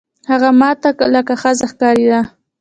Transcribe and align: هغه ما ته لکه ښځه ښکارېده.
هغه 0.31 0.49
ما 0.59 0.69
ته 0.81 0.89
لکه 1.13 1.33
ښځه 1.41 1.65
ښکارېده. 1.71 2.19